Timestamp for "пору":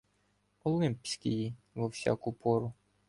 2.33-2.73